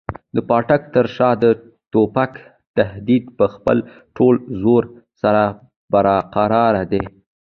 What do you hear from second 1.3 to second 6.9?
د توپک تهدید په خپل ټول زور سره برقراره